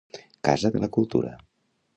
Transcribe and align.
Casa 0.47 0.71
de 0.77 0.81
la 0.85 0.89
Cultura 0.97 1.37